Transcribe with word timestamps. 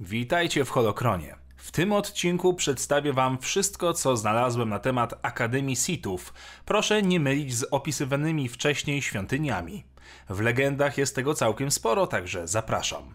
Witajcie 0.00 0.64
w 0.64 0.70
Holokronie. 0.70 1.36
W 1.56 1.70
tym 1.70 1.92
odcinku 1.92 2.54
przedstawię 2.54 3.12
Wam 3.12 3.38
wszystko, 3.38 3.92
co 3.92 4.16
znalazłem 4.16 4.68
na 4.68 4.78
temat 4.78 5.14
Akademii 5.22 5.76
Sithów. 5.76 6.34
Proszę 6.64 7.02
nie 7.02 7.20
mylić 7.20 7.54
z 7.54 7.66
opisywanymi 7.70 8.48
wcześniej 8.48 9.02
świątyniami. 9.02 9.84
W 10.28 10.40
legendach 10.40 10.98
jest 10.98 11.14
tego 11.14 11.34
całkiem 11.34 11.70
sporo, 11.70 12.06
także 12.06 12.48
zapraszam. 12.48 13.14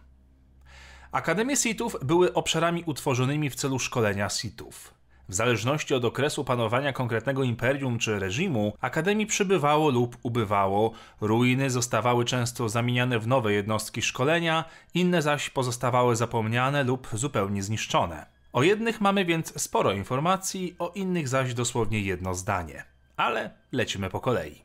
Akademie 1.12 1.58
Sithów 1.58 1.96
były 2.02 2.34
obszarami 2.34 2.84
utworzonymi 2.86 3.50
w 3.50 3.56
celu 3.56 3.80
szkolenia 3.80 4.30
Sithów. 4.30 4.94
W 5.34 5.36
zależności 5.36 5.94
od 5.94 6.06
okresu 6.06 6.44
panowania 6.44 6.94
konkretnego 6.94 7.44
imperium 7.44 8.00
czy 8.00 8.20
reżimu, 8.20 8.74
akademii 8.82 9.26
przybywało 9.26 9.90
lub 9.90 10.18
ubywało, 10.24 10.92
ruiny 11.22 11.70
zostawały 11.70 12.26
często 12.26 12.70
zamieniane 12.70 13.20
w 13.20 13.28
nowe 13.28 13.54
jednostki 13.54 14.02
szkolenia, 14.02 14.66
inne 14.94 15.22
zaś 15.22 15.50
pozostawały 15.50 16.16
zapomniane 16.16 16.84
lub 16.84 17.08
zupełnie 17.14 17.64
zniszczone. 17.64 18.26
O 18.52 18.64
jednych 18.64 19.02
mamy 19.02 19.26
więc 19.26 19.62
sporo 19.62 19.92
informacji, 19.92 20.76
o 20.80 20.92
innych 20.96 21.28
zaś 21.28 21.54
dosłownie 21.54 22.00
jedno 22.02 22.36
zdanie. 22.36 22.84
Ale 23.18 23.52
lecimy 23.72 24.10
po 24.10 24.20
kolei. 24.20 24.62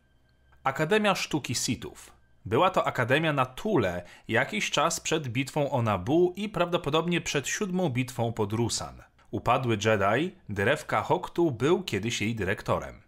Akademia 0.65 1.15
Sztuki 1.15 1.55
Sithów. 1.55 2.13
Była 2.45 2.71
to 2.71 2.87
akademia 2.87 3.33
na 3.33 3.47
Tule 3.47 4.03
jakiś 4.29 4.71
czas 4.71 5.01
przed 5.01 5.29
bitwą 5.29 5.71
o 5.71 5.83
Nabu 5.83 6.33
i 6.37 6.49
prawdopodobnie 6.49 7.21
przed 7.21 7.49
siódmą 7.49 7.89
bitwą 7.89 8.33
pod 8.33 8.53
Rusan. 8.53 9.03
Upadły 9.31 9.79
Jedi, 9.85 10.37
Drewka 10.49 11.03
Hoktu 11.03 11.51
był 11.51 11.83
kiedyś 11.83 12.21
jej 12.21 12.35
dyrektorem. 12.35 13.03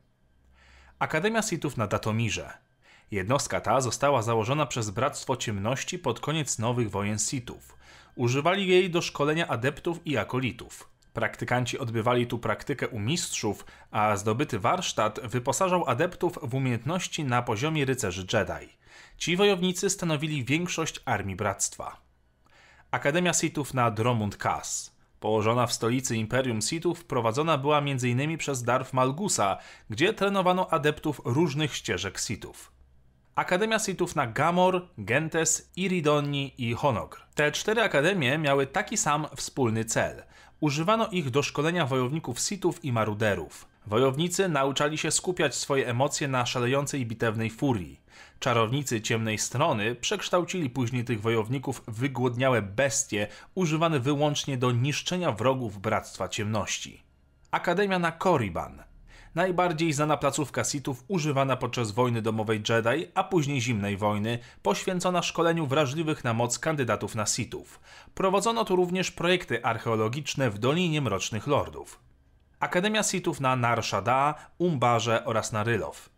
Akademia 0.99 1.43
Sithów 1.43 1.77
na 1.77 1.87
Datomirze. 1.87 2.53
Jednostka 3.11 3.61
ta 3.61 3.81
została 3.81 4.23
założona 4.23 4.67
przez 4.67 4.91
Bractwo 4.91 5.37
Ciemności 5.37 5.99
pod 5.99 6.21
koniec 6.21 6.59
nowych 6.59 6.91
wojen 6.91 7.19
Sithów. 7.19 7.77
Używali 8.15 8.69
jej 8.69 8.91
do 8.91 9.03
szkolenia 9.03 9.49
adeptów 9.49 10.07
i 10.07 10.17
akolitów. 10.17 10.91
Praktykanci 11.13 11.79
odbywali 11.79 12.27
tu 12.27 12.39
praktykę 12.39 12.89
u 12.89 12.99
mistrzów, 12.99 13.65
a 13.91 14.17
zdobyty 14.17 14.59
warsztat 14.59 15.21
wyposażał 15.25 15.85
adeptów 15.87 16.39
w 16.43 16.55
umiejętności 16.55 17.25
na 17.25 17.43
poziomie 17.43 17.85
rycerzy 17.85 18.27
Jedi. 18.33 18.77
Ci 19.17 19.37
wojownicy 19.37 19.91
stanowili 19.91 20.45
większość 20.45 21.01
armii 21.05 21.37
bractwa. 21.37 22.01
Akademia 22.91 23.33
Sithów 23.33 23.75
na 23.75 23.91
Dromund 23.91 24.37
Kaas. 24.37 25.00
Położona 25.21 25.67
w 25.67 25.73
stolicy 25.73 26.17
Imperium 26.17 26.63
Sithów 26.63 27.05
prowadzona 27.05 27.59
była 27.59 27.79
m.in. 27.79 28.39
przez 28.39 28.63
Darth 28.63 28.93
Malgusa, 28.93 29.57
gdzie 29.91 30.15
trenowano 30.15 30.71
adeptów 30.71 31.21
różnych 31.25 31.75
ścieżek 31.75 32.19
Sithów. 32.21 32.73
Akademia 33.35 33.79
Sithów 33.79 34.17
na 34.17 34.27
Gamor, 34.27 34.89
Gentes, 34.99 35.73
Iridonni 35.77 36.55
i 36.59 36.75
Honogr. 36.75 37.21
Te 37.35 37.53
cztery 37.53 37.83
akademie 37.83 38.39
miały 38.39 38.67
taki 38.67 38.97
sam 38.97 39.27
wspólny 39.37 39.85
cel. 39.85 40.23
Używano 40.61 41.09
ich 41.09 41.31
do 41.31 41.43
szkolenia 41.43 41.87
wojowników 41.87 42.41
Sithów 42.41 42.85
i 42.85 42.93
maruderów. 42.93 43.70
Wojownicy 43.87 44.49
nauczali 44.49 44.99
się 44.99 45.11
skupiać 45.11 45.55
swoje 45.55 45.89
emocje 45.89 46.29
na 46.29 46.47
szalejącej 46.47 47.07
bitewnej 47.07 47.51
furii. 47.51 48.01
Czarownicy 48.41 49.01
ciemnej 49.01 49.39
strony 49.39 49.95
przekształcili 49.95 50.71
później 50.71 51.05
tych 51.05 51.21
wojowników 51.21 51.83
w 51.89 52.01
wygłodniałe 52.01 52.63
bestie, 52.63 53.27
używane 53.55 54.01
wyłącznie 54.01 54.57
do 54.59 54.73
niszczenia 54.73 55.33
wrogów 55.33 55.81
Bractwa 55.81 56.29
Ciemności. 56.29 57.03
Akademia 57.51 57.99
na 57.99 58.13
Korriban. 58.13 58.83
Najbardziej 59.35 59.93
znana 59.93 60.17
placówka 60.17 60.65
Sithów 60.65 61.05
używana 61.09 61.57
podczas 61.57 61.91
wojny 61.91 62.23
domowej 62.23 62.63
Jedi, 62.69 63.07
a 63.15 63.25
później 63.25 63.61
zimnej 63.61 63.97
wojny, 63.97 64.39
poświęcona 64.63 65.23
szkoleniu 65.23 65.67
wrażliwych 65.67 66.25
na 66.25 66.35
moc 66.35 66.59
kandydatów 66.59 67.15
na 67.15 67.27
Sithów. 67.27 67.81
Prowadzono 68.15 68.65
tu 68.65 68.77
również 68.77 69.11
projekty 69.11 69.65
archeologiczne 69.65 70.51
w 70.51 70.59
Dolinie 70.59 71.01
Mrocznych 71.01 71.47
Lordów. 71.47 72.10
Akademia 72.61 73.03
Sithów 73.03 73.41
na 73.41 73.57
Nar 73.57 73.85
Shaddaa, 73.85 74.35
Umbarze 74.59 75.25
oraz 75.25 75.53
na 75.53 75.65
Rylow. 75.65 76.11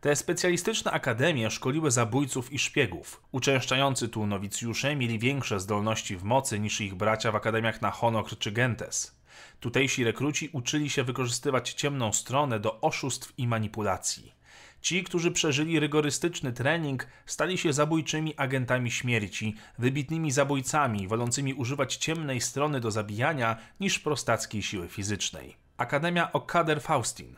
Te 0.00 0.16
specjalistyczne 0.16 0.90
akademie 0.90 1.50
szkoliły 1.50 1.90
zabójców 1.90 2.52
i 2.52 2.58
szpiegów. 2.58 3.22
Uczęszczający 3.32 4.08
tu 4.08 4.26
nowicjusze 4.26 4.96
mieli 4.96 5.18
większe 5.18 5.60
zdolności 5.60 6.16
w 6.16 6.22
mocy 6.22 6.60
niż 6.60 6.80
ich 6.80 6.94
bracia 6.94 7.32
w 7.32 7.36
akademiach 7.36 7.82
na 7.82 7.90
Honokr 7.90 8.38
czy 8.38 8.52
Gentes. 8.52 9.20
Tutejsi 9.60 10.04
rekruci 10.04 10.50
uczyli 10.52 10.90
się 10.90 11.04
wykorzystywać 11.04 11.72
ciemną 11.72 12.12
stronę 12.12 12.60
do 12.60 12.80
oszustw 12.80 13.32
i 13.38 13.48
manipulacji. 13.48 14.34
Ci, 14.80 15.04
którzy 15.04 15.30
przeżyli 15.30 15.80
rygorystyczny 15.80 16.52
trening, 16.52 17.06
stali 17.26 17.58
się 17.58 17.72
zabójczymi 17.72 18.34
agentami 18.36 18.90
śmierci, 18.90 19.54
wybitnymi 19.78 20.30
zabójcami, 20.30 21.08
wolącymi 21.08 21.54
używać 21.54 21.96
ciemnej 21.96 22.40
strony 22.40 22.80
do 22.80 22.90
zabijania 22.90 23.56
niż 23.80 23.98
prostackiej 23.98 24.62
siły 24.62 24.88
fizycznej. 24.88 25.65
Akademia 25.78 26.32
Okader 26.32 26.80
Faustin 26.80 27.36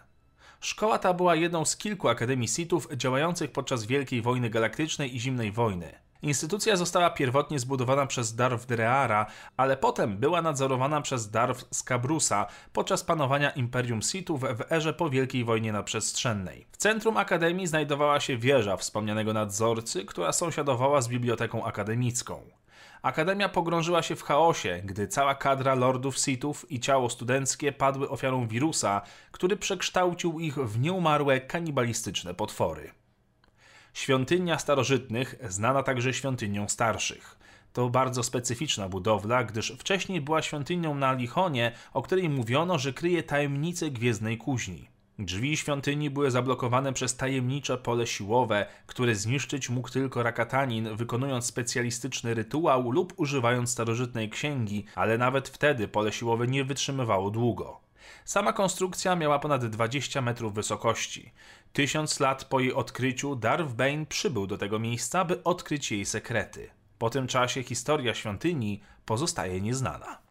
Szkoła 0.60 0.98
ta 0.98 1.14
była 1.14 1.34
jedną 1.34 1.64
z 1.64 1.76
kilku 1.76 2.08
akademii 2.08 2.48
Sithów 2.48 2.88
działających 2.96 3.52
podczas 3.52 3.84
Wielkiej 3.84 4.22
Wojny 4.22 4.50
Galaktycznej 4.50 5.16
i 5.16 5.20
Zimnej 5.20 5.52
Wojny. 5.52 5.92
Instytucja 6.22 6.76
została 6.76 7.10
pierwotnie 7.10 7.58
zbudowana 7.58 8.06
przez 8.06 8.34
Darth 8.34 8.66
Dreara, 8.66 9.26
ale 9.56 9.76
potem 9.76 10.16
była 10.16 10.42
nadzorowana 10.42 11.00
przez 11.00 11.30
Darth 11.30 11.64
Scabrusa 11.74 12.46
podczas 12.72 13.04
panowania 13.04 13.50
Imperium 13.50 14.02
Sithów 14.02 14.40
w 14.40 14.72
erze 14.72 14.94
po 14.94 15.10
Wielkiej 15.10 15.44
Wojnie 15.44 15.72
Naprzestrzennej. 15.72 16.66
W 16.72 16.76
centrum 16.76 17.16
Akademii 17.16 17.66
znajdowała 17.66 18.20
się 18.20 18.36
wieża 18.36 18.76
wspomnianego 18.76 19.32
nadzorcy, 19.32 20.04
która 20.04 20.32
sąsiadowała 20.32 21.00
z 21.00 21.08
Biblioteką 21.08 21.64
Akademicką. 21.64 22.40
Akademia 23.02 23.48
pogrążyła 23.48 24.02
się 24.02 24.16
w 24.16 24.22
chaosie, 24.22 24.82
gdy 24.84 25.08
cała 25.08 25.34
kadra 25.34 25.74
lordów 25.74 26.18
Sithów 26.18 26.70
i 26.70 26.80
ciało 26.80 27.10
studenckie 27.10 27.72
padły 27.72 28.08
ofiarą 28.08 28.48
wirusa, 28.48 29.02
który 29.30 29.56
przekształcił 29.56 30.40
ich 30.40 30.54
w 30.54 30.80
nieumarłe 30.80 31.40
kanibalistyczne 31.40 32.34
potwory. 32.34 32.90
Świątynia 33.94 34.58
starożytnych, 34.58 35.34
znana 35.48 35.82
także 35.82 36.14
świątynią 36.14 36.68
starszych. 36.68 37.38
To 37.72 37.90
bardzo 37.90 38.22
specyficzna 38.22 38.88
budowla, 38.88 39.44
gdyż 39.44 39.72
wcześniej 39.78 40.20
była 40.20 40.42
świątynią 40.42 40.94
na 40.94 41.12
Lichonie, 41.12 41.72
o 41.92 42.02
której 42.02 42.28
mówiono, 42.28 42.78
że 42.78 42.92
kryje 42.92 43.22
tajemnicę 43.22 43.90
gwiezdnej 43.90 44.38
kuźni. 44.38 44.88
Drzwi 45.20 45.56
świątyni 45.56 46.10
były 46.10 46.30
zablokowane 46.30 46.92
przez 46.92 47.16
tajemnicze 47.16 47.78
pole 47.78 48.06
siłowe, 48.06 48.66
które 48.86 49.14
zniszczyć 49.14 49.70
mógł 49.70 49.90
tylko 49.90 50.22
Rakatanin, 50.22 50.96
wykonując 50.96 51.46
specjalistyczny 51.46 52.34
rytuał 52.34 52.90
lub 52.90 53.12
używając 53.16 53.70
starożytnej 53.70 54.30
księgi, 54.30 54.84
ale 54.94 55.18
nawet 55.18 55.48
wtedy 55.48 55.88
pole 55.88 56.12
siłowe 56.12 56.46
nie 56.46 56.64
wytrzymywało 56.64 57.30
długo. 57.30 57.80
Sama 58.24 58.52
konstrukcja 58.52 59.16
miała 59.16 59.38
ponad 59.38 59.66
20 59.66 60.20
metrów 60.20 60.54
wysokości. 60.54 61.32
Tysiąc 61.72 62.20
lat 62.20 62.44
po 62.44 62.60
jej 62.60 62.72
odkryciu 62.72 63.36
Darth 63.36 63.72
Bane 63.72 64.06
przybył 64.06 64.46
do 64.46 64.58
tego 64.58 64.78
miejsca, 64.78 65.24
by 65.24 65.44
odkryć 65.44 65.92
jej 65.92 66.04
sekrety. 66.04 66.70
Po 66.98 67.10
tym 67.10 67.26
czasie 67.26 67.62
historia 67.62 68.14
świątyni 68.14 68.80
pozostaje 69.06 69.60
nieznana. 69.60 70.27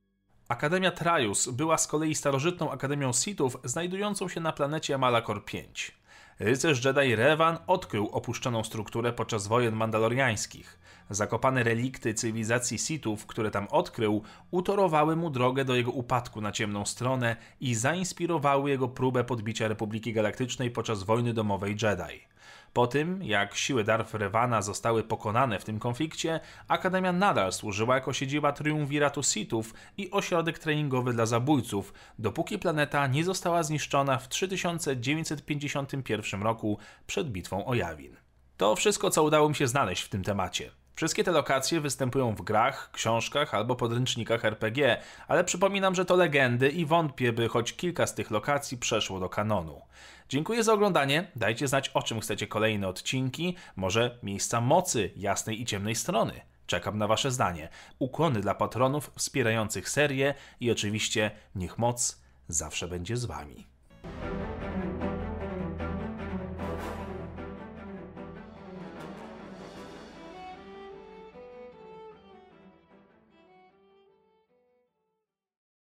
Akademia 0.48 0.92
Trajus 0.92 1.50
była 1.50 1.78
z 1.78 1.88
kolei 1.88 2.16
starożytną 2.16 2.72
akademią 2.72 3.14
Sithów 3.14 3.58
znajdującą 3.64 4.28
się 4.30 4.40
na 4.40 4.54
planecie 4.54 4.98
Malakor 4.98 5.46
5. 5.46 5.92
Rycerz 6.40 6.86
Jedi 6.86 7.16
Revan 7.16 7.58
odkrył 7.68 8.10
opuszczoną 8.12 8.64
strukturę 8.64 9.14
podczas 9.14 9.48
wojen 9.48 9.76
mandaloriańskich. 9.76 10.77
Zakopane 11.10 11.64
relikty 11.64 12.14
cywilizacji 12.14 12.78
Sithów, 12.78 13.26
które 13.26 13.52
tam 13.52 13.68
odkrył, 13.68 14.24
utorowały 14.52 15.16
mu 15.16 15.30
drogę 15.30 15.66
do 15.66 15.76
jego 15.76 15.92
upadku 15.92 16.42
na 16.42 16.52
ciemną 16.52 16.86
stronę 16.86 17.36
i 17.60 17.76
zainspirowały 17.76 18.70
jego 18.70 18.88
próbę 18.88 19.24
podbicia 19.24 19.68
Republiki 19.68 20.14
Galaktycznej 20.14 20.72
podczas 20.72 21.04
wojny 21.04 21.34
domowej 21.34 21.76
Jedi. 21.82 22.28
Po 22.74 22.88
tym, 22.88 23.24
jak 23.24 23.56
siły 23.56 23.84
Darth 23.84 24.14
Revana 24.14 24.62
zostały 24.62 25.04
pokonane 25.04 25.60
w 25.60 25.64
tym 25.64 25.80
konflikcie, 25.80 26.40
Akademia 26.68 27.14
nadal 27.14 27.54
służyła 27.54 27.96
jako 27.96 28.14
siedziba 28.14 28.52
triumviratu 28.52 29.24
Sithów 29.24 29.74
i 29.98 30.12
ośrodek 30.12 30.60
treningowy 30.60 31.14
dla 31.14 31.26
zabójców, 31.26 31.94
dopóki 32.20 32.60
planeta 32.60 33.08
nie 33.08 33.24
została 33.24 33.64
zniszczona 33.64 34.18
w 34.18 34.30
3951 34.30 36.42
roku 36.42 36.78
przed 37.08 37.32
bitwą 37.32 37.66
o 37.66 37.76
Jawin. 37.76 38.16
To 38.58 38.76
wszystko, 38.76 39.10
co 39.10 39.24
udało 39.24 39.50
mi 39.50 39.56
się 39.56 39.68
znaleźć 39.68 40.04
w 40.04 40.10
tym 40.10 40.24
temacie. 40.24 40.72
Wszystkie 40.98 41.24
te 41.24 41.32
lokacje 41.32 41.82
występują 41.82 42.36
w 42.36 42.42
grach, 42.42 42.92
książkach 42.92 43.54
albo 43.54 43.76
podręcznikach 43.76 44.46
RPG, 44.46 44.98
ale 45.28 45.44
przypominam, 45.44 45.96
że 45.96 46.06
to 46.06 46.16
legendy 46.16 46.70
i 46.70 46.86
wątpię, 46.86 47.34
by 47.34 47.48
choć 47.48 47.74
kilka 47.74 48.08
z 48.08 48.16
tych 48.16 48.32
lokacji 48.32 48.78
przeszło 48.78 49.20
do 49.20 49.30
kanonu. 49.30 49.82
Dziękuję 50.30 50.64
za 50.64 50.74
oglądanie, 50.74 51.32
dajcie 51.36 51.68
znać 51.68 51.90
o 51.90 52.04
czym 52.04 52.20
chcecie 52.20 52.48
kolejne 52.48 52.88
odcinki, 52.88 53.56
może 53.76 54.20
miejsca 54.24 54.62
mocy 54.62 55.12
jasnej 55.16 55.62
i 55.62 55.66
ciemnej 55.66 55.96
strony. 55.96 56.42
Czekam 56.68 56.98
na 56.98 57.08
Wasze 57.08 57.32
zdanie. 57.32 57.70
Ukłony 58.00 58.42
dla 58.42 58.56
patronów 58.56 59.12
wspierających 59.18 59.90
serię 59.90 60.34
i 60.60 60.72
oczywiście 60.72 61.32
niech 61.56 61.78
moc 61.78 62.22
zawsze 62.48 62.88
będzie 62.88 63.18
z 63.18 63.26
Wami. 63.26 63.77